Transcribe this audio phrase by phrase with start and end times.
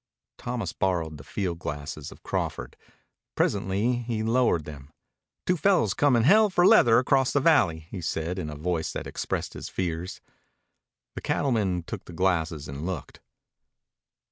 [0.39, 2.75] Thomas borrowed the field glasses of Crawford.
[3.35, 4.91] Presently he lowered them.
[5.45, 9.05] "Two fellows comin' hell for leather across the valley," he said in a voice that
[9.05, 10.19] expressed his fears.
[11.13, 13.19] The cattleman took the glasses and looked.